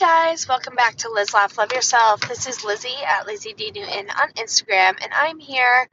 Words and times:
Guys, 0.00 0.48
welcome 0.48 0.74
back 0.74 0.96
to 0.96 1.10
Liz 1.10 1.34
Laugh 1.34 1.58
Love 1.58 1.72
Yourself. 1.72 2.22
This 2.26 2.46
is 2.46 2.64
Lizzie 2.64 3.04
at 3.06 3.26
Lizzie 3.26 3.52
D 3.52 3.70
Newton 3.70 4.08
on 4.08 4.32
Instagram, 4.32 4.96
and 5.02 5.12
I'm 5.14 5.38
here 5.38 5.86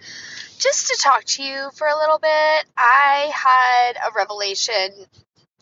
just 0.57 0.87
to 0.87 0.97
talk 1.03 1.25
to 1.25 1.43
you 1.43 1.69
for 1.75 1.87
a 1.87 1.97
little 1.97 2.17
bit. 2.17 2.65
I 2.77 3.29
had 3.33 3.97
a 3.97 4.13
revelation 4.15 4.91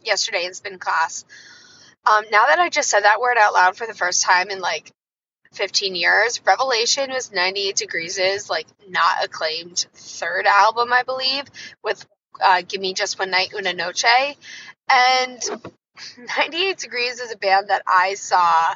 yesterday 0.04 0.46
in 0.46 0.54
spin 0.54 0.78
class. 0.78 1.26
Um, 2.06 2.24
now 2.32 2.46
that 2.46 2.60
I 2.60 2.70
just 2.70 2.88
said 2.88 3.00
that 3.00 3.20
word 3.20 3.38
out 3.40 3.56
loud 3.56 3.78
for 3.78 3.88
the 3.88 3.96
first 3.96 4.22
time 4.22 4.52
in 4.52 4.60
like 4.60 4.92
15 5.54 5.96
years, 5.96 6.40
Revelation 6.46 7.10
was 7.10 7.32
98 7.32 7.76
Degrees' 7.76 8.20
is 8.20 8.48
like 8.48 8.68
not 8.88 9.26
acclaimed 9.26 9.88
third 9.96 10.46
album, 10.46 10.94
I 10.94 11.02
believe, 11.02 11.46
with 11.84 12.06
uh, 12.40 12.62
Give 12.62 12.80
Me 12.80 12.94
Just 12.94 13.18
One 13.18 13.32
Night 13.32 13.56
Una 13.56 13.74
Noche. 13.74 14.36
And 14.88 15.42
98 16.38 16.78
Degrees 16.78 17.20
is 17.20 17.32
a 17.32 17.38
band 17.38 17.70
that 17.70 17.84
I 17.88 18.16
saw 18.16 18.74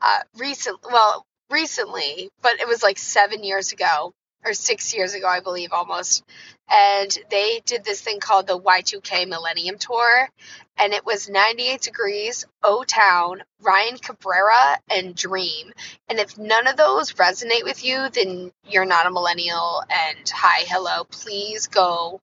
uh, 0.00 0.20
recent, 0.38 0.78
well, 0.90 1.24
recently, 1.50 2.30
but 2.42 2.60
it 2.60 2.68
was 2.68 2.82
like 2.82 2.98
seven 2.98 3.44
years 3.44 3.72
ago 3.72 4.12
or 4.44 4.52
six 4.52 4.94
years 4.94 5.14
ago, 5.14 5.26
I 5.26 5.40
believe, 5.40 5.72
almost. 5.72 6.22
And 6.70 7.16
they 7.30 7.60
did 7.64 7.84
this 7.84 8.00
thing 8.00 8.20
called 8.20 8.46
the 8.46 8.58
Y2K 8.58 9.28
Millennium 9.28 9.78
Tour, 9.78 10.28
and 10.76 10.92
it 10.92 11.04
was 11.04 11.28
98 11.28 11.80
Degrees, 11.80 12.46
O 12.62 12.84
Town, 12.84 13.42
Ryan 13.62 13.98
Cabrera, 13.98 14.78
and 14.90 15.14
Dream. 15.14 15.72
And 16.08 16.18
if 16.18 16.38
none 16.38 16.66
of 16.66 16.76
those 16.76 17.12
resonate 17.12 17.64
with 17.64 17.84
you, 17.84 18.08
then 18.10 18.50
you're 18.66 18.86
not 18.86 19.06
a 19.06 19.10
millennial. 19.10 19.82
And 19.88 20.28
hi, 20.28 20.64
hello, 20.66 21.04
please 21.04 21.66
go 21.66 22.20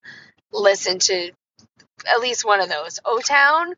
listen 0.52 1.00
to 1.00 1.32
at 2.10 2.20
least 2.20 2.46
one 2.46 2.62
of 2.62 2.70
those. 2.70 3.00
O 3.06 3.20
Town 3.20 3.76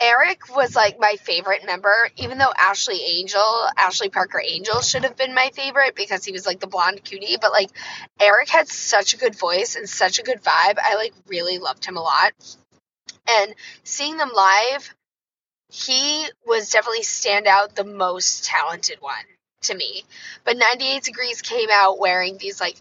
Eric 0.00 0.54
was 0.54 0.74
like 0.74 0.98
my 0.98 1.14
favorite 1.22 1.64
member, 1.64 2.08
even 2.16 2.38
though 2.38 2.52
Ashley 2.58 3.00
Angel, 3.02 3.68
Ashley 3.76 4.08
Parker 4.08 4.42
Angel 4.44 4.80
should 4.80 5.04
have 5.04 5.16
been 5.16 5.34
my 5.34 5.50
favorite 5.54 5.94
because 5.94 6.24
he 6.24 6.32
was 6.32 6.44
like 6.44 6.58
the 6.58 6.66
blonde 6.66 7.04
cutie. 7.04 7.36
But 7.40 7.52
like 7.52 7.70
Eric 8.20 8.48
had 8.48 8.68
such 8.68 9.14
a 9.14 9.18
good 9.18 9.38
voice 9.38 9.76
and 9.76 9.88
such 9.88 10.18
a 10.18 10.24
good 10.24 10.42
vibe. 10.42 10.78
I 10.82 10.96
like 10.96 11.14
really 11.28 11.58
loved 11.58 11.84
him 11.84 11.96
a 11.96 12.02
lot. 12.02 12.32
And 13.28 13.54
seeing 13.84 14.16
them 14.16 14.30
live, 14.34 14.94
he 15.68 16.26
was 16.46 16.70
definitely 16.70 17.04
stand 17.04 17.46
out 17.46 17.74
the 17.74 17.84
most 17.84 18.44
talented 18.44 18.98
one 19.00 19.14
to 19.62 19.74
me. 19.74 20.04
But 20.44 20.56
98 20.56 21.04
Degrees 21.04 21.42
came 21.42 21.68
out 21.70 21.98
wearing 21.98 22.38
these 22.38 22.60
like 22.60 22.76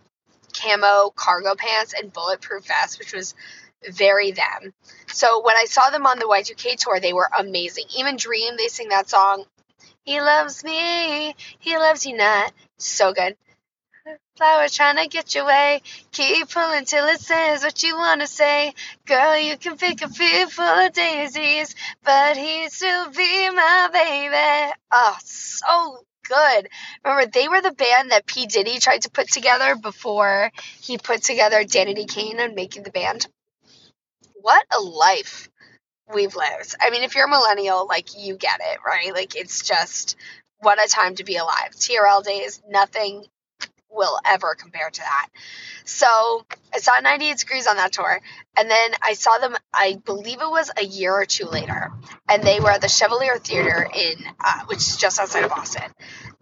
camo 0.54 1.12
cargo 1.16 1.56
pants 1.56 1.94
and 1.94 2.12
bulletproof 2.12 2.66
vest, 2.66 3.00
which 3.00 3.14
was 3.14 3.34
very 3.90 4.32
them. 4.32 4.74
So 5.08 5.42
when 5.44 5.56
I 5.56 5.66
saw 5.66 5.90
them 5.90 6.06
on 6.06 6.20
the 6.20 6.26
Y2K 6.26 6.78
tour, 6.78 7.00
they 7.00 7.14
were 7.14 7.30
amazing. 7.38 7.86
Even 7.98 8.18
Dream, 8.18 8.56
they 8.58 8.68
sing 8.68 8.90
that 8.90 9.10
song. 9.10 9.46
He 10.04 10.20
loves 10.20 10.64
me, 10.64 11.36
he 11.60 11.78
loves 11.78 12.06
you 12.06 12.18
not. 12.18 12.54
So 12.78 13.14
good. 13.14 13.36
Flower 14.38 14.68
trying 14.68 14.98
to 14.98 15.08
get 15.08 15.36
your 15.36 15.46
way. 15.46 15.84
Keep 16.12 16.50
pulling 16.50 16.86
till 16.86 17.06
it 17.06 17.20
says 17.20 17.62
what 17.62 17.84
you 17.84 17.96
want 17.96 18.22
to 18.22 18.28
say. 18.28 18.74
Girl, 19.06 19.38
you 19.38 19.58
can 19.58 19.78
pick 19.78 20.02
a 20.02 20.10
field 20.10 20.52
full 20.52 20.66
of 20.66 20.94
daisies, 20.94 21.76
but 22.04 22.36
he'd 22.36 22.72
still 22.72 23.12
be 23.12 23.50
my 23.52 23.90
baby. 23.94 24.74
Oh, 24.92 25.18
so 25.24 26.04
good. 26.28 26.70
Remember, 27.06 27.30
they 27.32 27.48
were 27.48 27.62
the 27.62 27.72
band 27.72 28.12
that 28.12 28.26
P. 28.26 28.48
Diddy 28.48 28.80
tried 28.80 29.04
to 29.04 29.12
put 29.12 29.30
together 29.30 29.76
before 29.76 30.52
he 30.82 30.98
put 30.98 31.22
together 31.22 31.64
Danity 31.64 32.08
Kane 32.08 32.40
and 32.40 32.56
making 32.56 32.82
the 32.84 32.92
band 32.92 33.28
what 34.42 34.66
a 34.76 34.82
life 34.82 35.50
we've 36.14 36.36
lived. 36.36 36.76
I 36.82 36.90
mean, 36.90 37.04
if 37.04 37.16
you're 37.16 37.28
a 37.28 37.30
millennial, 37.30 37.88
like 37.88 38.18
you 38.18 38.36
get 38.36 38.60
it, 38.60 38.80
right? 38.86 39.14
Like 39.14 39.36
it's 39.36 39.66
just 39.66 40.16
what 40.60 40.84
a 40.84 40.88
time 40.90 41.16
to 41.16 41.24
be 41.24 41.38
alive. 41.38 41.72
TRL 41.72 42.24
days, 42.24 42.62
nothing 42.70 43.26
will 43.90 44.18
ever 44.26 44.56
compare 44.56 44.90
to 44.90 45.02
that. 45.02 45.28
So 45.84 46.46
I 46.74 46.78
saw 46.78 46.94
98 47.02 47.38
Degrees 47.38 47.68
on 47.68 47.76
that 47.78 47.92
tour, 47.92 48.22
and 48.58 48.70
then 48.70 48.92
I 49.02 49.14
saw 49.14 49.38
them. 49.40 49.56
I 49.74 49.98
believe 50.06 50.42
it 50.42 50.50
was 50.50 50.72
a 50.78 50.84
year 50.84 51.14
or 51.14 51.26
two 51.26 51.46
later, 51.46 51.92
and 52.30 52.44
they 52.44 52.60
were 52.60 52.72
at 52.72 52.82
the 52.82 52.88
Chevalier 52.88 53.38
Theater 53.38 53.88
in, 53.94 54.16
uh, 54.40 54.66
which 54.68 54.80
is 54.80 54.98
just 54.98 55.20
outside 55.20 55.44
of 55.44 55.50
Boston, 55.50 55.92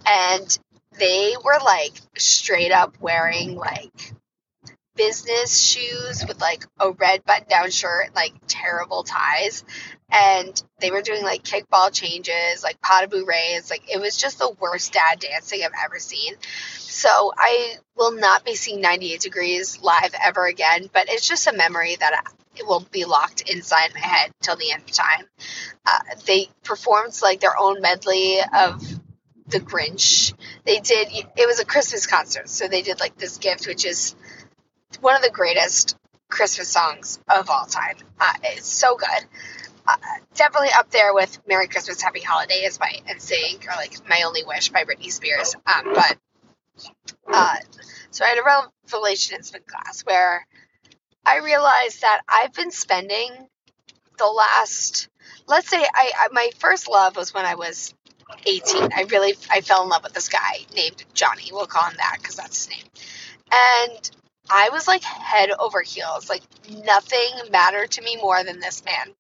and 0.06 0.60
they 1.00 1.36
were 1.44 1.60
like 1.64 1.94
straight 2.18 2.72
up 2.72 3.00
wearing 3.00 3.56
like 3.56 4.14
business 5.00 5.58
shoes 5.58 6.26
with 6.28 6.42
like 6.42 6.66
a 6.78 6.92
red 6.92 7.24
button 7.24 7.48
down 7.50 7.72
shirt, 7.72 8.14
like 8.14 8.34
terrible 8.48 9.04
ties. 9.04 9.64
And 10.12 10.62
they 10.82 10.92
were 10.92 11.02
doing 11.02 11.24
like 11.24 11.44
kickball 11.44 11.94
changes, 11.94 12.64
like 12.64 12.82
pas 12.82 13.08
de 13.08 13.08
bourrées. 13.08 13.70
Like 13.70 13.84
it 13.90 14.02
was 14.02 14.18
just 14.18 14.40
the 14.40 14.54
worst 14.60 14.92
dad 14.92 15.20
dancing 15.20 15.62
I've 15.64 15.72
ever 15.86 16.00
seen. 16.00 16.34
So 16.80 17.32
I 17.38 17.76
will 17.96 18.12
not 18.12 18.44
be 18.44 18.56
seeing 18.56 18.82
98 18.82 19.22
Degrees 19.22 19.82
live 19.82 20.14
ever 20.22 20.46
again, 20.46 20.90
but 20.92 21.06
it's 21.08 21.28
just 21.28 21.48
a 21.48 21.54
memory 21.54 21.96
that 21.98 22.22
it 22.58 22.68
will 22.68 22.86
be 22.92 23.06
locked 23.06 23.50
inside 23.50 23.94
my 23.94 24.02
head 24.02 24.32
till 24.42 24.58
the 24.58 24.72
end 24.74 24.84
of 24.84 24.92
time. 24.92 25.26
Uh, 25.86 26.00
they 26.26 26.50
performed 26.66 27.18
like 27.22 27.40
their 27.40 27.58
own 27.58 27.80
medley 27.80 28.40
of 28.54 28.82
the 29.48 29.62
Grinch. 29.62 30.34
They 30.66 30.80
did, 30.80 31.08
it 31.10 31.48
was 31.48 31.62
a 31.62 31.66
Christmas 31.66 32.06
concert. 32.06 32.50
So 32.50 32.68
they 32.68 32.82
did 32.82 33.00
like 33.00 33.18
this 33.18 33.38
gift, 33.38 33.66
which 33.66 33.86
is 33.86 34.16
one 35.02 35.16
of 35.16 35.22
the 35.22 35.32
greatest 35.32 35.98
Christmas 36.30 36.70
songs 36.70 37.20
of 37.28 37.50
all 37.50 37.66
time. 37.66 37.96
Uh, 38.20 38.34
it's 38.44 38.68
so 38.68 38.96
good. 38.96 39.26
Uh, 39.88 39.96
definitely 40.36 40.70
up 40.78 40.92
there 40.92 41.14
with 41.14 41.40
"Merry 41.48 41.68
Christmas, 41.68 42.02
Happy 42.02 42.22
Holiday" 42.22 42.62
Holidays" 42.62 42.78
by 42.78 42.92
NSYNC 43.12 43.66
or 43.66 43.76
like 43.76 44.08
"My 44.08 44.24
Only 44.26 44.44
Wish" 44.44 44.70
by 44.70 44.84
Britney 44.84 45.12
Spears. 45.12 45.56
Um, 45.66 45.94
but 45.94 46.18
uh, 47.28 47.56
so 48.12 48.26
I 48.26 48.30
had 48.30 48.38
a 48.38 48.70
revelation 48.86 49.36
in 49.36 49.44
spin 49.44 49.62
class 49.68 50.02
where 50.02 50.46
I 51.26 51.40
realized 51.40 52.02
that 52.02 52.22
I've 52.28 52.54
been 52.54 52.72
spending 52.72 53.32
the 54.18 54.26
last, 54.26 55.10
let's 55.48 55.70
say, 55.70 55.78
I, 55.78 56.12
I 56.18 56.28
my 56.32 56.50
first 56.60 56.90
love 56.90 57.16
was 57.16 57.34
when 57.34 57.46
I 57.46 57.56
was 57.56 57.94
18. 58.46 58.90
I 58.96 59.06
really 59.10 59.36
I 59.50 59.62
fell 59.62 59.84
in 59.84 59.90
love 59.90 60.04
with 60.04 60.14
this 60.14 60.30
guy 60.30 60.66
named 60.76 61.04
Johnny. 61.14 61.50
We'll 61.52 61.66
call 61.66 61.90
him 61.90 61.98
that 61.98 62.18
because 62.20 62.36
that's 62.36 62.66
his 62.66 62.70
name. 62.70 62.86
And 63.52 64.12
I 64.50 64.70
was 64.72 64.88
like 64.88 65.04
head 65.04 65.52
over 65.58 65.82
heels. 65.82 66.30
Like 66.30 66.42
nothing 66.86 67.52
mattered 67.52 67.92
to 67.92 68.02
me 68.02 68.18
more 68.18 68.44
than 68.44 68.60
this 68.60 68.84
man. 68.84 69.14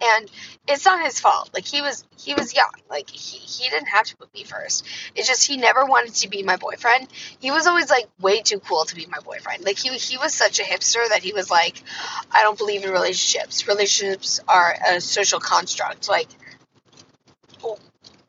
And 0.00 0.30
it's 0.68 0.84
not 0.84 1.04
his 1.04 1.18
fault. 1.18 1.50
Like 1.52 1.66
he 1.66 1.82
was 1.82 2.04
he 2.16 2.34
was 2.34 2.54
young. 2.54 2.70
Like 2.88 3.10
he, 3.10 3.38
he 3.38 3.68
didn't 3.68 3.88
have 3.88 4.06
to 4.06 4.16
put 4.16 4.32
me 4.32 4.44
first. 4.44 4.86
It's 5.16 5.26
just 5.26 5.44
he 5.46 5.56
never 5.56 5.84
wanted 5.84 6.14
to 6.16 6.28
be 6.28 6.44
my 6.44 6.56
boyfriend. 6.56 7.08
He 7.40 7.50
was 7.50 7.66
always 7.66 7.90
like 7.90 8.08
way 8.20 8.40
too 8.42 8.60
cool 8.60 8.84
to 8.84 8.94
be 8.94 9.06
my 9.06 9.18
boyfriend. 9.18 9.64
Like 9.64 9.78
he 9.78 9.88
he 9.96 10.16
was 10.18 10.34
such 10.34 10.60
a 10.60 10.62
hipster 10.62 11.08
that 11.08 11.22
he 11.24 11.32
was 11.32 11.50
like, 11.50 11.82
I 12.30 12.42
don't 12.42 12.58
believe 12.58 12.84
in 12.84 12.90
relationships. 12.90 13.66
Relationships 13.66 14.40
are 14.46 14.76
a 14.88 15.00
social 15.00 15.40
construct. 15.40 16.08
Like 16.08 16.28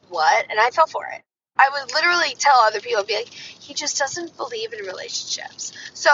what? 0.09 0.45
And 0.49 0.59
I 0.59 0.71
fell 0.71 0.87
for 0.87 1.05
it. 1.13 1.21
I 1.59 1.69
would 1.73 1.93
literally 1.93 2.35
tell 2.35 2.55
other 2.61 2.79
people, 2.79 3.03
be 3.03 3.15
like, 3.15 3.27
he 3.27 3.73
just 3.73 3.97
doesn't 3.97 4.37
believe 4.37 4.71
in 4.71 4.85
relationships. 4.85 5.73
So 5.93 6.09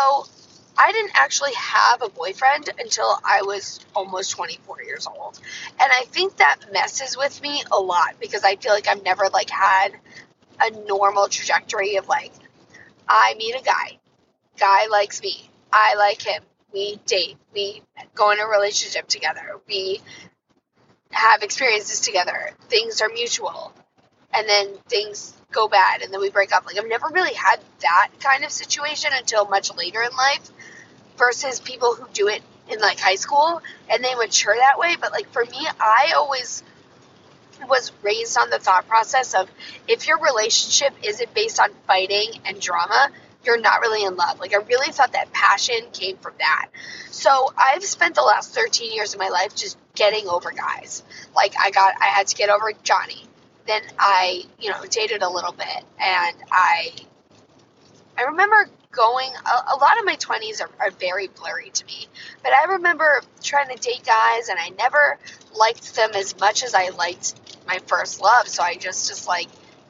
I 0.75 0.91
didn't 0.91 1.11
actually 1.13 1.53
have 1.53 2.01
a 2.01 2.09
boyfriend 2.09 2.69
until 2.79 3.17
I 3.23 3.43
was 3.43 3.79
almost 3.95 4.31
24 4.31 4.81
years 4.83 5.05
old. 5.05 5.39
And 5.79 5.91
I 5.91 6.05
think 6.05 6.37
that 6.37 6.57
messes 6.73 7.15
with 7.15 7.39
me 7.43 7.63
a 7.71 7.79
lot 7.79 8.15
because 8.19 8.43
I 8.43 8.55
feel 8.55 8.73
like 8.73 8.87
I've 8.87 9.03
never 9.03 9.29
like 9.31 9.51
had 9.51 9.89
a 10.59 10.71
normal 10.87 11.27
trajectory 11.27 11.97
of 11.97 12.07
like 12.07 12.33
I 13.07 13.35
meet 13.37 13.55
a 13.55 13.63
guy. 13.63 13.99
Guy 14.59 14.87
likes 14.87 15.21
me. 15.21 15.49
I 15.71 15.95
like 15.95 16.23
him. 16.23 16.41
We 16.73 16.99
date. 17.05 17.37
We 17.53 17.83
go 18.15 18.31
in 18.31 18.39
a 18.39 18.47
relationship 18.47 19.07
together. 19.07 19.59
We 19.67 20.01
have 21.11 21.43
experiences 21.43 22.01
together. 22.01 22.51
Things 22.67 23.01
are 23.01 23.09
mutual 23.09 23.73
and 24.33 24.47
then 24.47 24.77
things 24.87 25.33
go 25.51 25.67
bad 25.67 26.01
and 26.01 26.13
then 26.13 26.19
we 26.21 26.29
break 26.29 26.53
up. 26.53 26.65
Like 26.65 26.77
I've 26.77 26.87
never 26.87 27.07
really 27.07 27.33
had 27.33 27.59
that 27.81 28.09
kind 28.19 28.43
of 28.43 28.51
situation 28.51 29.11
until 29.13 29.45
much 29.45 29.73
later 29.75 30.01
in 30.01 30.15
life 30.15 30.49
versus 31.17 31.59
people 31.59 31.95
who 31.95 32.07
do 32.13 32.27
it 32.27 32.41
in 32.69 32.79
like 32.79 32.99
high 32.99 33.15
school 33.15 33.61
and 33.89 34.03
they 34.03 34.15
mature 34.15 34.55
that 34.55 34.77
way. 34.77 34.95
But 34.99 35.11
like 35.11 35.31
for 35.31 35.43
me, 35.45 35.67
I 35.79 36.13
always 36.15 36.63
was 37.69 37.91
raised 38.01 38.37
on 38.37 38.49
the 38.49 38.59
thought 38.59 38.87
process 38.87 39.33
of 39.33 39.49
if 39.87 40.07
your 40.07 40.19
relationship 40.19 40.93
isn't 41.03 41.33
based 41.33 41.59
on 41.59 41.69
fighting 41.87 42.29
and 42.45 42.59
drama, 42.59 43.09
you're 43.45 43.59
not 43.59 43.81
really 43.81 44.03
in 44.03 44.15
love. 44.15 44.39
Like 44.39 44.53
I 44.53 44.57
really 44.57 44.91
thought 44.91 45.13
that 45.13 45.31
passion 45.31 45.77
came 45.93 46.17
from 46.17 46.33
that. 46.39 46.67
So 47.11 47.53
I've 47.57 47.83
spent 47.83 48.15
the 48.15 48.21
last 48.21 48.53
13 48.53 48.93
years 48.93 49.13
of 49.13 49.19
my 49.19 49.29
life 49.29 49.55
just 49.55 49.77
getting 49.93 50.27
over 50.27 50.51
guys. 50.51 51.03
Like 51.35 51.53
I 51.59 51.71
got 51.71 51.93
I 52.01 52.07
had 52.07 52.27
to 52.27 52.35
get 52.35 52.49
over 52.49 52.71
Johnny 52.83 53.23
then 53.67 53.81
I, 53.97 54.43
you 54.59 54.69
know, 54.69 54.83
dated 54.89 55.21
a 55.21 55.29
little 55.29 55.51
bit 55.51 55.83
and 55.99 56.35
I 56.51 56.91
I 58.17 58.23
remember 58.23 58.69
going, 58.91 59.29
a, 59.45 59.73
a 59.73 59.75
lot 59.75 59.99
of 59.99 60.05
my 60.05 60.15
20s 60.15 60.61
are, 60.61 60.69
are 60.79 60.91
very 60.91 61.27
blurry 61.27 61.69
to 61.69 61.85
me. 61.85 62.07
But 62.43 62.53
I 62.53 62.73
remember 62.75 63.21
trying 63.43 63.67
to 63.67 63.75
date 63.75 64.05
guys 64.05 64.47
and 64.47 64.57
I 64.57 64.69
never 64.69 65.19
liked 65.53 65.95
them 65.95 66.11
as 66.15 66.39
much 66.39 66.63
as 66.63 66.73
I 66.73 66.89
liked 66.89 67.35
my 67.67 67.79
first 67.87 68.21
love. 68.21 68.47
So 68.47 68.63
I 68.63 68.75
just, 68.75 69.09
just 69.09 69.27
like, 69.27 69.47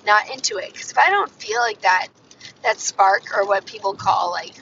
not 0.07 0.31
into 0.31 0.57
it. 0.57 0.73
Because 0.73 0.91
if 0.91 0.97
I 0.97 1.11
don't 1.11 1.29
feel 1.29 1.59
like 1.59 1.81
that, 1.81 2.07
that 2.63 2.79
spark 2.79 3.37
or 3.37 3.45
what 3.45 3.65
people 3.67 3.93
call 3.93 4.31
like 4.31 4.55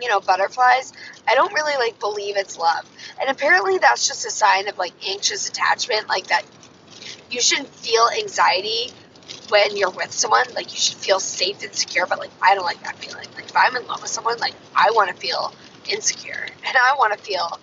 you 0.00 0.08
know, 0.08 0.20
butterflies, 0.20 0.92
I 1.26 1.34
don't 1.34 1.52
really 1.52 1.76
like 1.76 1.98
believe 1.98 2.36
it's 2.36 2.56
love. 2.56 2.88
And 3.20 3.30
apparently 3.30 3.78
that's 3.78 4.06
just 4.06 4.26
a 4.26 4.30
sign 4.30 4.68
of 4.68 4.78
like 4.78 4.92
anxious 5.08 5.48
attachment, 5.48 6.08
like 6.08 6.28
that 6.28 6.44
you 7.30 7.40
shouldn't 7.40 7.68
feel 7.68 8.08
anxiety 8.18 8.92
when 9.48 9.76
you're 9.76 9.90
with 9.90 10.12
someone. 10.12 10.44
Like 10.54 10.72
you 10.72 10.78
should 10.78 10.96
feel 10.96 11.20
safe 11.20 11.62
and 11.62 11.74
secure, 11.74 12.06
but 12.06 12.18
like 12.18 12.30
I 12.42 12.54
don't 12.54 12.64
like 12.64 12.82
that 12.84 12.96
feeling. 12.98 13.26
Like 13.34 13.46
if 13.46 13.56
I'm 13.56 13.76
in 13.76 13.86
love 13.86 14.02
with 14.02 14.10
someone, 14.10 14.38
like 14.38 14.54
I 14.74 14.90
want 14.92 15.10
to 15.10 15.16
feel 15.16 15.52
insecure 15.88 16.46
and 16.66 16.76
I 16.76 16.94
want 16.98 17.12
to 17.12 17.18
feel 17.18 17.58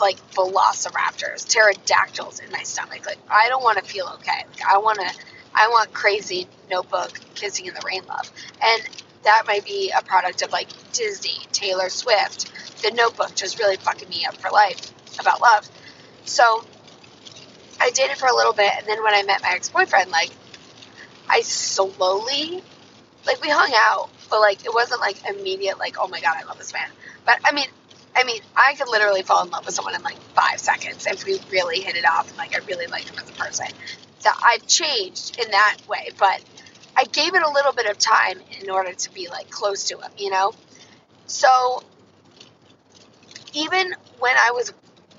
like 0.00 0.16
velociraptors, 0.32 1.46
pterodactyls 1.46 2.40
in 2.40 2.50
my 2.50 2.62
stomach. 2.62 3.06
Like 3.06 3.18
I 3.30 3.48
don't 3.48 3.62
want 3.62 3.78
to 3.78 3.84
feel 3.84 4.06
okay. 4.16 4.44
Like 4.50 4.66
I 4.66 4.78
want 4.78 4.98
to 5.00 5.10
I 5.54 5.68
want 5.68 5.92
crazy 5.92 6.48
notebook 6.70 7.20
kissing 7.34 7.66
in 7.66 7.74
the 7.74 7.82
rain 7.86 8.02
love. 8.06 8.30
And 8.62 8.82
that 9.22 9.44
might 9.46 9.64
be 9.64 9.92
a 9.96 10.02
product 10.02 10.42
of 10.42 10.52
like 10.52 10.68
Disney, 10.92 11.46
Taylor 11.52 11.88
Swift, 11.88 12.50
The 12.82 12.90
Notebook 12.90 13.34
just 13.34 13.58
really 13.58 13.76
fucking 13.76 14.08
me 14.08 14.24
up 14.26 14.36
for 14.36 14.50
life 14.50 14.92
about 15.18 15.40
love. 15.40 15.68
So 16.24 16.64
I 17.84 17.90
dated 17.90 18.16
for 18.16 18.26
a 18.26 18.34
little 18.34 18.54
bit, 18.54 18.72
and 18.78 18.86
then 18.86 19.02
when 19.04 19.12
I 19.12 19.22
met 19.24 19.42
my 19.42 19.50
ex 19.50 19.68
boyfriend, 19.68 20.10
like 20.10 20.30
I 21.28 21.42
slowly, 21.42 22.62
like 23.26 23.42
we 23.42 23.50
hung 23.50 23.72
out, 23.74 24.08
but 24.30 24.40
like 24.40 24.64
it 24.64 24.72
wasn't 24.72 25.02
like 25.02 25.18
immediate, 25.28 25.78
like 25.78 25.96
oh 26.00 26.08
my 26.08 26.18
god, 26.18 26.36
I 26.40 26.44
love 26.44 26.56
this 26.56 26.72
man. 26.72 26.88
But 27.26 27.40
I 27.44 27.52
mean, 27.52 27.66
I 28.16 28.24
mean, 28.24 28.40
I 28.56 28.74
could 28.74 28.88
literally 28.88 29.20
fall 29.20 29.44
in 29.44 29.50
love 29.50 29.66
with 29.66 29.74
someone 29.74 29.94
in 29.94 30.02
like 30.02 30.18
five 30.34 30.60
seconds 30.60 31.06
if 31.06 31.26
we 31.26 31.38
really 31.50 31.82
hit 31.82 31.94
it 31.94 32.06
off 32.06 32.28
and 32.28 32.38
like 32.38 32.54
I 32.54 32.64
really 32.64 32.86
liked 32.86 33.10
him 33.10 33.18
as 33.18 33.28
a 33.28 33.34
person. 33.34 33.66
So 34.18 34.30
I've 34.42 34.66
changed 34.66 35.38
in 35.38 35.50
that 35.50 35.76
way, 35.86 36.08
but 36.18 36.42
I 36.96 37.04
gave 37.04 37.34
it 37.34 37.42
a 37.42 37.50
little 37.50 37.72
bit 37.72 37.84
of 37.84 37.98
time 37.98 38.40
in 38.62 38.70
order 38.70 38.94
to 38.94 39.12
be 39.12 39.28
like 39.28 39.50
close 39.50 39.84
to 39.88 39.98
him, 39.98 40.10
you 40.16 40.30
know? 40.30 40.54
So 41.26 41.82
even 43.52 43.94
when 44.20 44.36
I 44.38 44.52
was 44.52 44.72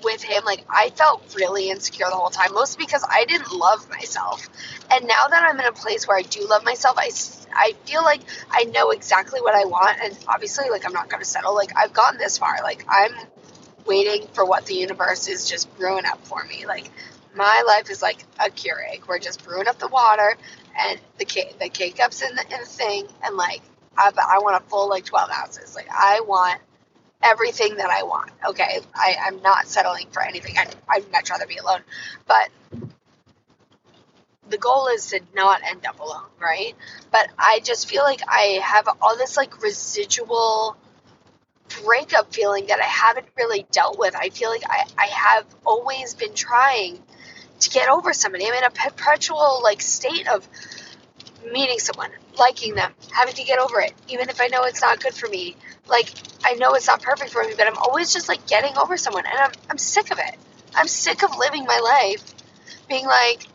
with 0.06 0.22
him, 0.22 0.44
like 0.46 0.64
I 0.70 0.90
felt 0.90 1.34
really 1.36 1.68
insecure 1.68 2.06
the 2.08 2.16
whole 2.16 2.30
time, 2.30 2.54
mostly 2.54 2.86
because 2.86 3.04
I 3.06 3.26
didn't 3.26 3.52
love 3.52 3.90
myself. 3.90 4.48
And 4.90 5.06
now 5.06 5.26
that 5.28 5.42
I'm 5.42 5.60
in 5.60 5.66
a 5.66 5.72
place 5.72 6.08
where 6.08 6.16
I 6.16 6.22
do 6.22 6.46
love 6.48 6.64
myself, 6.64 6.96
I, 6.96 7.10
I 7.54 7.72
feel 7.84 8.02
like 8.02 8.22
I 8.50 8.64
know 8.64 8.90
exactly 8.90 9.40
what 9.42 9.54
I 9.54 9.64
want. 9.66 9.98
And 10.02 10.16
obviously, 10.28 10.70
like, 10.70 10.86
I'm 10.86 10.92
not 10.92 11.10
going 11.10 11.20
to 11.20 11.28
settle. 11.28 11.54
Like, 11.54 11.76
I've 11.76 11.92
gotten 11.92 12.18
this 12.18 12.38
far. 12.38 12.56
Like, 12.62 12.86
I'm 12.88 13.12
waiting 13.84 14.26
for 14.32 14.46
what 14.46 14.64
the 14.64 14.74
universe 14.74 15.28
is 15.28 15.50
just 15.50 15.76
brewing 15.76 16.06
up 16.06 16.24
for 16.24 16.42
me. 16.44 16.66
Like, 16.66 16.88
my 17.34 17.64
life 17.66 17.90
is 17.90 18.00
like 18.00 18.24
a 18.38 18.50
Keurig. 18.50 19.06
We're 19.06 19.18
just 19.18 19.44
brewing 19.44 19.68
up 19.68 19.78
the 19.78 19.88
water 19.88 20.36
and 20.78 20.98
the 21.18 21.24
cake, 21.24 21.58
the 21.58 21.68
K 21.68 21.90
cups 21.90 22.22
in 22.22 22.34
the, 22.34 22.42
in 22.42 22.60
the 22.60 22.66
thing, 22.66 23.06
and 23.22 23.36
like 23.36 23.60
I, 23.96 24.10
I 24.16 24.38
want 24.38 24.62
a 24.62 24.68
full 24.68 24.88
like 24.88 25.04
12 25.04 25.30
ounces. 25.30 25.74
Like 25.74 25.88
I 25.90 26.20
want 26.26 26.60
everything 27.26 27.76
that 27.76 27.90
I 27.90 28.04
want. 28.04 28.30
Okay, 28.48 28.80
I, 28.94 29.16
I'm 29.26 29.42
not 29.42 29.66
settling 29.66 30.06
for 30.10 30.22
anything. 30.22 30.56
I, 30.56 30.66
I'd 30.88 31.10
much 31.12 31.30
rather 31.30 31.46
be 31.46 31.56
alone, 31.56 31.80
but 32.26 32.48
the 34.48 34.58
goal 34.58 34.88
is 34.88 35.08
to 35.08 35.20
not 35.34 35.60
end 35.64 35.84
up 35.86 35.98
alone, 36.00 36.28
right? 36.40 36.74
But 37.10 37.28
I 37.38 37.60
just 37.64 37.88
feel 37.88 38.02
like 38.02 38.20
I 38.28 38.60
have 38.62 38.88
all 39.02 39.16
this 39.16 39.36
like 39.36 39.62
residual 39.62 40.76
breakup 41.84 42.32
feeling 42.32 42.66
that 42.66 42.80
I 42.80 42.84
haven't 42.84 43.26
really 43.36 43.66
dealt 43.72 43.98
with. 43.98 44.14
I 44.14 44.30
feel 44.30 44.50
like 44.50 44.62
I, 44.68 44.84
I 44.96 45.06
have 45.06 45.46
always 45.64 46.14
been 46.14 46.34
trying 46.34 47.02
to 47.60 47.70
get 47.70 47.88
over 47.88 48.12
somebody. 48.12 48.46
I'm 48.46 48.54
in 48.54 48.64
a 48.64 48.70
perpetual 48.70 49.60
like 49.62 49.82
state 49.82 50.28
of 50.28 50.48
meeting 51.52 51.78
someone, 51.78 52.10
liking 52.38 52.74
them, 52.74 52.92
having 53.12 53.34
to 53.34 53.44
get 53.44 53.58
over 53.58 53.80
it, 53.80 53.92
even 54.08 54.28
if 54.28 54.40
I 54.40 54.48
know 54.48 54.64
it's 54.64 54.80
not 54.80 55.00
good 55.00 55.14
for 55.14 55.28
me. 55.28 55.56
Like 55.88 56.12
I 56.44 56.54
know 56.54 56.74
it's 56.74 56.86
not 56.86 57.02
perfect 57.02 57.30
for 57.32 57.42
me, 57.44 57.54
but 57.56 57.66
I'm 57.66 57.78
always 57.78 58.12
just 58.12 58.28
like 58.28 58.46
getting 58.46 58.76
over 58.76 58.96
someone, 58.96 59.24
and 59.26 59.38
I'm 59.38 59.52
I'm 59.70 59.78
sick 59.78 60.10
of 60.10 60.18
it. 60.18 60.36
I'm 60.74 60.88
sick 60.88 61.22
of 61.22 61.36
living 61.36 61.64
my 61.64 61.78
life 61.78 62.34
being 62.88 63.06
like 63.06 63.46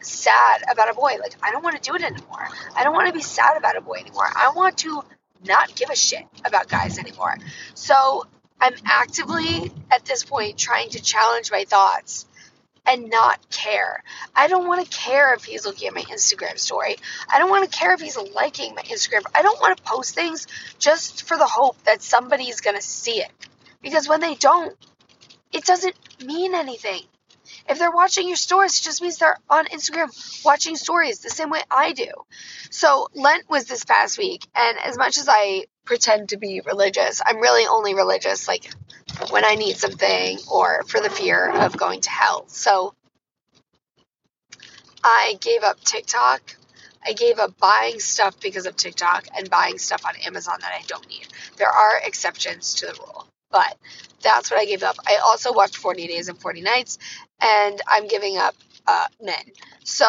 sad 0.00 0.62
about 0.70 0.90
a 0.90 0.94
boy. 0.94 1.16
Like 1.20 1.36
I 1.42 1.52
don't 1.52 1.62
want 1.62 1.82
to 1.82 1.90
do 1.90 1.96
it 1.96 2.02
anymore. 2.02 2.48
I 2.76 2.84
don't 2.84 2.94
want 2.94 3.08
to 3.08 3.12
be 3.12 3.22
sad 3.22 3.56
about 3.56 3.76
a 3.76 3.80
boy 3.80 3.98
anymore. 4.00 4.28
I 4.34 4.52
want 4.54 4.78
to 4.78 5.02
not 5.46 5.74
give 5.74 5.90
a 5.90 5.96
shit 5.96 6.24
about 6.44 6.68
guys 6.68 6.98
anymore. 6.98 7.36
So 7.74 8.26
I'm 8.60 8.74
actively 8.84 9.70
at 9.90 10.04
this 10.04 10.24
point 10.24 10.58
trying 10.58 10.90
to 10.90 11.02
challenge 11.02 11.50
my 11.50 11.64
thoughts 11.64 12.26
and 12.86 13.10
not 13.10 13.50
care. 13.50 14.02
I 14.34 14.48
don't 14.48 14.68
want 14.68 14.84
to 14.84 14.96
care 14.96 15.34
if 15.34 15.44
he's 15.44 15.66
looking 15.66 15.88
at 15.88 15.94
my 15.94 16.02
Instagram 16.02 16.58
story. 16.58 16.96
I 17.32 17.38
don't 17.38 17.50
want 17.50 17.70
to 17.70 17.78
care 17.78 17.92
if 17.92 18.00
he's 18.00 18.16
liking 18.16 18.74
my 18.74 18.82
Instagram. 18.82 19.22
I 19.34 19.42
don't 19.42 19.60
want 19.60 19.76
to 19.76 19.82
post 19.82 20.14
things 20.14 20.46
just 20.78 21.26
for 21.26 21.36
the 21.36 21.46
hope 21.46 21.82
that 21.84 22.02
somebody's 22.02 22.60
going 22.60 22.76
to 22.76 22.82
see 22.82 23.20
it. 23.20 23.30
Because 23.82 24.08
when 24.08 24.20
they 24.20 24.34
don't, 24.34 24.76
it 25.52 25.64
doesn't 25.64 25.96
mean 26.24 26.54
anything. 26.54 27.02
If 27.68 27.78
they're 27.78 27.90
watching 27.90 28.28
your 28.28 28.36
stories, 28.36 28.78
it 28.78 28.84
just 28.84 29.02
means 29.02 29.18
they're 29.18 29.38
on 29.50 29.66
Instagram 29.66 30.44
watching 30.44 30.76
stories 30.76 31.20
the 31.20 31.30
same 31.30 31.50
way 31.50 31.60
I 31.70 31.92
do. 31.92 32.10
So 32.70 33.08
Lent 33.14 33.48
was 33.48 33.64
this 33.64 33.84
past 33.84 34.18
week, 34.18 34.46
and 34.54 34.78
as 34.78 34.96
much 34.96 35.18
as 35.18 35.28
I 35.28 35.66
pretend 35.84 36.30
to 36.30 36.36
be 36.36 36.60
religious, 36.64 37.20
I'm 37.24 37.38
really 37.40 37.66
only 37.66 37.94
religious 37.94 38.48
like 38.48 38.70
when 39.30 39.44
I 39.44 39.54
need 39.54 39.76
something 39.76 40.38
or 40.50 40.82
for 40.84 41.00
the 41.00 41.10
fear 41.10 41.50
of 41.50 41.76
going 41.76 42.00
to 42.02 42.10
hell. 42.10 42.44
So 42.48 42.94
I 45.02 45.38
gave 45.40 45.62
up 45.62 45.80
TikTok. 45.80 46.56
I 47.04 47.12
gave 47.12 47.38
up 47.38 47.56
buying 47.58 48.00
stuff 48.00 48.40
because 48.40 48.66
of 48.66 48.76
TikTok 48.76 49.26
and 49.36 49.48
buying 49.48 49.78
stuff 49.78 50.04
on 50.04 50.14
Amazon 50.26 50.56
that 50.60 50.72
I 50.72 50.82
don't 50.86 51.08
need. 51.08 51.28
There 51.56 51.68
are 51.68 52.00
exceptions 52.04 52.74
to 52.76 52.86
the 52.86 52.94
rule, 52.94 53.26
but 53.50 53.76
that's 54.22 54.50
what 54.50 54.58
I 54.58 54.64
gave 54.64 54.82
up. 54.82 54.96
I 55.06 55.20
also 55.24 55.52
watched 55.52 55.76
40 55.76 56.08
Days 56.08 56.28
and 56.28 56.38
40 56.40 56.62
Nights, 56.62 56.98
and 57.40 57.80
I'm 57.86 58.08
giving 58.08 58.36
up 58.36 58.56
uh, 58.88 59.06
men. 59.22 59.42
So 59.84 60.04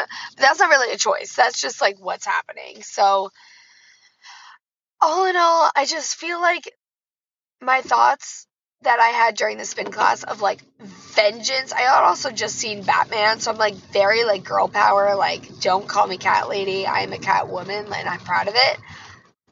that's 0.36 0.58
not 0.58 0.68
really 0.68 0.92
a 0.92 0.98
choice. 0.98 1.34
That's 1.34 1.60
just 1.60 1.80
like 1.80 1.96
what's 1.98 2.26
happening. 2.26 2.82
So, 2.82 3.30
all 5.00 5.26
in 5.26 5.36
all, 5.36 5.70
I 5.74 5.86
just 5.86 6.16
feel 6.16 6.40
like 6.40 6.70
my 7.62 7.80
thoughts 7.80 8.46
that 8.82 9.00
I 9.00 9.08
had 9.08 9.36
during 9.36 9.58
the 9.58 9.64
spin 9.64 9.90
class 9.90 10.22
of 10.22 10.40
like 10.40 10.62
vengeance. 10.80 11.72
I 11.72 11.82
had 11.82 12.02
also 12.02 12.30
just 12.30 12.56
seen 12.56 12.82
Batman, 12.82 13.40
so 13.40 13.50
I'm 13.50 13.58
like 13.58 13.74
very 13.74 14.24
like 14.24 14.44
girl 14.44 14.68
power, 14.68 15.14
like 15.14 15.60
don't 15.60 15.88
call 15.88 16.06
me 16.06 16.16
cat 16.16 16.48
lady. 16.48 16.86
I'm 16.86 17.12
a 17.12 17.18
cat 17.18 17.48
woman 17.48 17.86
and 17.92 18.08
I'm 18.08 18.20
proud 18.20 18.48
of 18.48 18.54
it. 18.56 18.78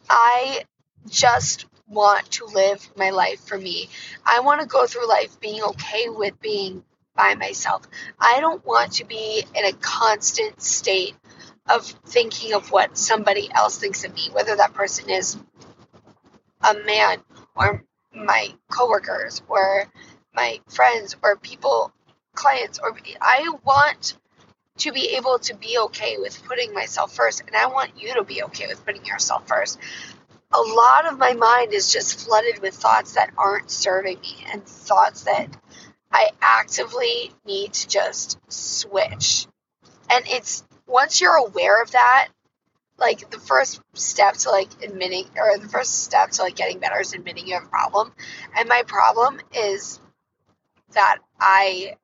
I 0.09 0.65
just 1.09 1.67
want 1.89 2.31
to 2.33 2.47
live 2.47 2.89
my 2.97 3.11
life 3.11 3.41
for 3.41 3.59
me. 3.59 3.89
I 4.25 4.41
want 4.41 4.61
to 4.61 4.67
go 4.67 4.87
through 4.87 5.09
life 5.09 5.41
being 5.41 5.63
okay 5.63 6.09
with 6.09 6.41
being 6.41 6.85
by 7.17 7.35
myself. 7.35 7.87
I 8.19 8.41
don't 8.41 8.65
want 8.65 8.93
to 8.95 9.05
be 9.05 9.45
in 9.55 9.65
a 9.65 9.73
constant 9.73 10.63
state 10.63 11.15
of 11.69 11.85
thinking 12.07 12.55
of 12.55 12.71
what 12.71 12.97
somebody 12.97 13.51
else 13.53 13.79
thinks 13.79 14.05
of 14.05 14.15
me, 14.15 14.29
whether 14.33 14.57
that 14.57 14.75
person 14.75 15.11
is 15.11 15.37
a 16.63 16.75
man 16.75 17.19
or 17.55 17.85
my 18.15 18.49
coworkers 18.71 19.43
or 19.49 19.87
my 20.35 20.61
friends 20.69 21.17
or 21.23 21.37
people, 21.37 21.93
clients, 22.35 22.79
or 22.79 22.97
I 23.21 23.53
want 23.65 24.17
to 24.79 24.93
be 24.93 25.17
able 25.17 25.39
to 25.41 25.55
be 25.55 25.79
okay 25.79 26.17
with 26.19 26.43
putting 26.45 26.73
myself 26.73 27.15
first, 27.15 27.43
and 27.47 27.55
I 27.55 27.67
want 27.67 28.01
you 28.01 28.15
to 28.15 28.25
be 28.25 28.43
okay 28.45 28.67
with 28.67 28.85
putting 28.85 29.05
yourself 29.05 29.47
first. 29.47 29.79
A 30.53 30.61
lot 30.61 31.07
of 31.07 31.19
my 31.19 31.35
mind 31.35 31.73
is 31.73 31.93
just 31.93 32.27
flooded 32.27 32.61
with 32.61 32.75
thoughts 32.75 33.15
that 33.15 33.31
aren't 33.37 33.71
serving 33.71 34.21
me 34.21 34.45
and 34.51 34.65
thoughts 34.65 35.23
that 35.23 35.49
I 36.11 36.31
actively 36.41 37.33
need 37.47 37.73
to 37.75 37.89
just 37.89 38.39
switch. 38.49 39.47
And 40.11 40.25
it's 40.27 40.65
once 40.87 41.21
you're 41.21 41.37
aware 41.37 41.81
of 41.83 41.93
that, 41.93 42.29
like 43.01 43.31
the 43.31 43.39
first 43.39 43.81
step 43.95 44.35
to 44.35 44.51
like 44.51 44.69
admitting 44.83 45.27
or 45.37 45.59
the 45.59 45.69
first 45.69 46.05
step 46.05 46.31
to 46.33 46.43
like 46.43 46.57
getting 46.57 46.79
better 46.79 47.01
is 47.01 47.15
admitting 47.15 47.47
you 47.47 47.55
have 47.55 47.65
a 47.65 47.69
problem. 47.69 48.13
And 48.57 48.69
my 48.69 48.83
problem 48.87 49.41
is 49.55 49.99
that 50.93 51.19
I 51.41 51.97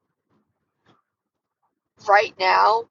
right 2.08 2.34
now 2.38 2.84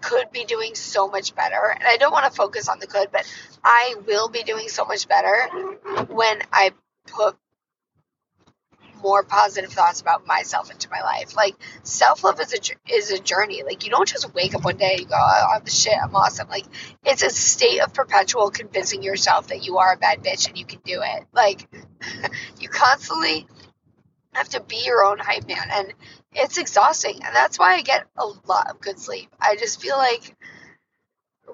could 0.00 0.30
be 0.30 0.44
doing 0.44 0.74
so 0.74 1.08
much 1.08 1.34
better. 1.34 1.74
And 1.78 1.84
I 1.84 1.96
don't 1.96 2.12
want 2.12 2.26
to 2.26 2.30
focus 2.30 2.68
on 2.68 2.78
the 2.78 2.86
could, 2.86 3.10
but 3.10 3.26
I 3.64 3.96
will 4.06 4.28
be 4.28 4.42
doing 4.42 4.68
so 4.68 4.84
much 4.84 5.08
better 5.08 5.48
when 6.08 6.42
I 6.52 6.72
put 7.06 7.36
more 9.06 9.22
positive 9.22 9.72
thoughts 9.72 10.00
about 10.00 10.26
myself 10.26 10.68
into 10.68 10.90
my 10.90 11.00
life. 11.00 11.36
Like 11.36 11.54
self 11.84 12.24
love 12.24 12.40
is 12.40 12.52
a 12.52 12.92
is 12.92 13.12
a 13.12 13.20
journey. 13.20 13.62
Like 13.62 13.84
you 13.84 13.90
don't 13.90 14.08
just 14.08 14.34
wake 14.34 14.56
up 14.56 14.64
one 14.64 14.76
day 14.76 14.96
and 14.98 15.08
go, 15.08 15.14
oh, 15.16 15.46
I'm 15.54 15.64
the 15.64 15.70
shit, 15.70 15.94
I'm 16.02 16.14
awesome. 16.16 16.48
Like 16.48 16.64
it's 17.04 17.22
a 17.22 17.30
state 17.30 17.80
of 17.80 17.94
perpetual 17.94 18.50
convincing 18.50 19.04
yourself 19.04 19.46
that 19.48 19.64
you 19.64 19.78
are 19.78 19.92
a 19.92 19.96
bad 19.96 20.24
bitch 20.24 20.48
and 20.48 20.58
you 20.58 20.66
can 20.66 20.80
do 20.84 21.02
it. 21.04 21.24
Like 21.32 21.68
you 22.60 22.68
constantly 22.68 23.46
have 24.32 24.48
to 24.50 24.60
be 24.60 24.82
your 24.84 25.04
own 25.04 25.18
hype 25.18 25.46
man, 25.46 25.68
and 25.72 25.94
it's 26.32 26.58
exhausting. 26.58 27.20
And 27.24 27.34
that's 27.34 27.60
why 27.60 27.74
I 27.74 27.82
get 27.82 28.06
a 28.18 28.26
lot 28.26 28.70
of 28.70 28.80
good 28.80 28.98
sleep. 28.98 29.28
I 29.40 29.54
just 29.54 29.80
feel 29.80 29.96
like 29.96 30.34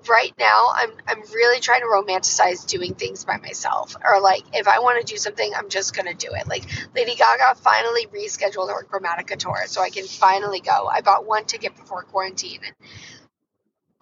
right 0.08 0.32
now 0.38 0.66
I'm 0.74 0.90
I'm 1.06 1.20
really 1.32 1.60
trying 1.60 1.80
to 1.80 1.86
romanticize 1.86 2.66
doing 2.66 2.94
things 2.94 3.24
by 3.24 3.38
myself. 3.38 3.96
Or 4.04 4.20
like 4.20 4.42
if 4.52 4.68
I 4.68 4.80
want 4.80 5.04
to 5.04 5.12
do 5.12 5.18
something, 5.18 5.52
I'm 5.56 5.68
just 5.68 5.94
gonna 5.94 6.14
do 6.14 6.28
it. 6.32 6.48
Like 6.48 6.64
Lady 6.94 7.14
Gaga 7.14 7.56
finally 7.56 8.06
rescheduled 8.06 8.68
her 8.68 8.84
Chromatica 8.84 9.36
tour, 9.36 9.64
so 9.66 9.80
I 9.80 9.90
can 9.90 10.06
finally 10.06 10.60
go. 10.60 10.88
I 10.88 11.00
bought 11.00 11.26
one 11.26 11.44
ticket 11.44 11.76
before 11.76 12.02
quarantine 12.02 12.60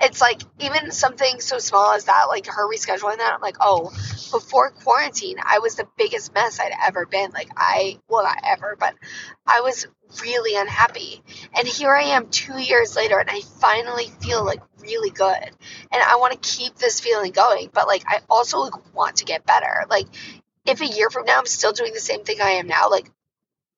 it's 0.01 0.21
like 0.21 0.43
even 0.59 0.93
something 0.93 1.41
so 1.41 1.59
small 1.59 1.93
as 1.93 2.05
that, 2.05 2.27
like 2.29 2.47
her 2.47 2.71
rescheduling 2.71 3.19
that, 3.19 3.35
I'm 3.35 3.41
like, 3.41 3.57
oh, 3.61 3.91
before 4.31 4.71
quarantine, 4.71 5.37
I 5.45 5.59
was 5.59 5.75
the 5.75 5.87
biggest 5.99 6.35
mess 6.35 6.59
I'd 6.59 6.73
ever 6.87 7.07
been. 7.07 7.31
Like 7.33 7.51
I, 7.57 7.99
well, 8.09 8.25
not 8.25 8.39
ever, 8.45 8.77
but 8.79 8.95
I 9.47 9.61
was 9.61 9.87
really 10.23 10.59
unhappy. 10.59 11.23
And 11.57 11.67
here 11.67 11.95
I 11.95 12.03
am 12.03 12.29
two 12.29 12.59
years 12.59 12.97
later, 12.97 13.19
and 13.19 13.31
I 13.31 13.41
finally 13.61 14.07
feel 14.21 14.45
like 14.45 14.61
really 14.79 15.11
good. 15.11 15.51
And 15.93 16.03
I 16.03 16.17
want 16.17 16.33
to 16.33 16.57
keep 16.57 16.77
this 16.77 17.01
feeling 17.01 17.33
going, 17.33 17.71
but 17.73 17.87
like 17.87 18.05
I 18.07 18.21
also 18.29 18.59
like, 18.61 18.95
want 18.95 19.17
to 19.17 19.25
get 19.25 19.47
better. 19.47 19.85
Like 19.89 20.07
if 20.67 20.81
a 20.81 20.87
year 20.87 21.11
from 21.11 21.27
now 21.27 21.39
I'm 21.39 21.47
still 21.47 21.73
doing 21.73 21.93
the 21.93 22.01
same 22.01 22.25
thing 22.25 22.41
I 22.41 22.53
am 22.53 22.67
now, 22.67 22.91
like 22.91 23.11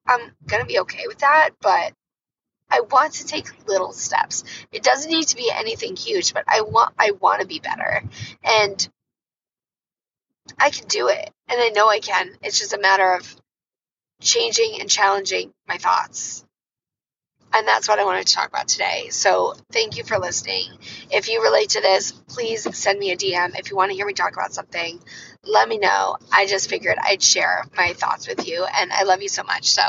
I'm 0.06 0.32
gonna 0.46 0.66
be 0.66 0.80
okay 0.80 1.04
with 1.06 1.18
that, 1.18 1.50
but 1.60 1.92
I 2.72 2.80
want 2.80 3.14
to 3.14 3.26
take 3.26 3.68
little 3.68 3.92
steps. 3.92 4.44
It 4.72 4.82
doesn't 4.82 5.10
need 5.10 5.28
to 5.28 5.36
be 5.36 5.52
anything 5.54 5.94
huge, 5.94 6.32
but 6.32 6.44
I 6.48 6.62
want 6.62 6.94
I 6.98 7.12
want 7.20 7.42
to 7.42 7.46
be 7.46 7.60
better. 7.60 8.02
And 8.42 8.88
I 10.58 10.70
can 10.70 10.88
do 10.88 11.08
it. 11.08 11.30
And 11.48 11.60
I 11.60 11.68
know 11.68 11.88
I 11.88 12.00
can. 12.00 12.30
It's 12.42 12.58
just 12.58 12.72
a 12.72 12.80
matter 12.80 13.14
of 13.14 13.36
changing 14.20 14.78
and 14.80 14.88
challenging 14.88 15.52
my 15.68 15.76
thoughts. 15.76 16.44
And 17.54 17.68
that's 17.68 17.86
what 17.86 17.98
I 17.98 18.04
wanted 18.04 18.26
to 18.26 18.34
talk 18.34 18.48
about 18.48 18.68
today. 18.68 19.08
So 19.10 19.54
thank 19.70 19.98
you 19.98 20.04
for 20.04 20.18
listening. 20.18 20.70
If 21.10 21.28
you 21.28 21.42
relate 21.42 21.70
to 21.70 21.82
this, 21.82 22.12
please 22.12 22.66
send 22.76 22.98
me 22.98 23.10
a 23.12 23.16
DM. 23.16 23.58
If 23.58 23.70
you 23.70 23.76
want 23.76 23.90
to 23.90 23.96
hear 23.96 24.06
me 24.06 24.14
talk 24.14 24.32
about 24.32 24.54
something, 24.54 24.98
let 25.44 25.68
me 25.68 25.76
know. 25.76 26.16
I 26.32 26.46
just 26.46 26.70
figured 26.70 26.96
I'd 27.02 27.22
share 27.22 27.64
my 27.76 27.92
thoughts 27.92 28.26
with 28.26 28.48
you. 28.48 28.64
And 28.64 28.90
I 28.90 29.02
love 29.02 29.20
you 29.20 29.28
so 29.28 29.42
much. 29.42 29.70
So 29.70 29.82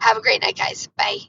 have 0.00 0.16
a 0.16 0.22
great 0.22 0.42
night, 0.42 0.58
guys. 0.58 0.88
Bye. 0.96 1.18